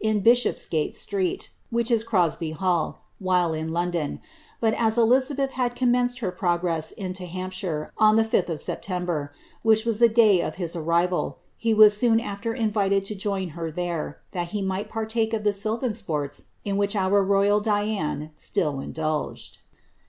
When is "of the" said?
15.32-15.52